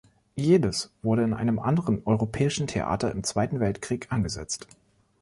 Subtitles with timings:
[0.35, 4.65] Jedes wurde in einem anderen europäischen Theater im Zweiten Weltkrieg angesetzt.